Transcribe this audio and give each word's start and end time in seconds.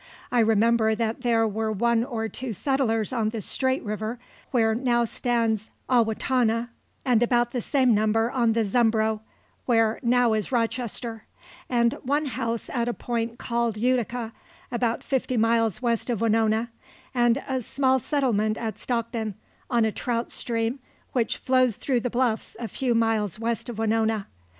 I 0.31 0.39
remember 0.39 0.95
that 0.95 1.21
there 1.21 1.47
were 1.47 1.71
one 1.71 2.03
or 2.03 2.27
two 2.27 2.53
settlers 2.53 3.13
on 3.13 3.29
the 3.29 3.39
Straight 3.39 3.83
river, 3.83 4.17
where 4.49 4.73
now 4.73 5.05
stands 5.05 5.69
Owatonna, 5.91 6.69
and 7.05 7.21
about 7.21 7.51
the 7.51 7.61
same 7.61 7.93
number 7.93 8.31
on 8.31 8.53
the 8.53 8.63
Zumbro, 8.65 9.19
where 9.67 9.99
now 10.01 10.33
is 10.33 10.51
Rochester, 10.51 11.25
and 11.69 11.93
one 12.01 12.25
house 12.25 12.67
at 12.71 12.87
a 12.87 12.95
point 12.95 13.37
called 13.37 13.77
Utica, 13.77 14.33
about 14.71 15.03
fifty 15.03 15.37
miles 15.37 15.83
west 15.83 16.09
of 16.09 16.19
Winona, 16.19 16.71
and 17.13 17.39
a 17.47 17.61
small 17.61 17.99
settlement 17.99 18.57
at 18.57 18.79
Stockton, 18.79 19.35
on 19.69 19.85
a 19.85 19.91
trout 19.91 20.31
stream 20.31 20.79
which 21.11 21.37
flows 21.37 21.75
through 21.75 21.99
the 21.99 22.09
bluffs 22.09 22.57
a 22.59 22.67
few 22.67 22.95
miles 22.95 23.37
west 23.37 23.69
of 23.69 23.77
Winona. 23.77 24.25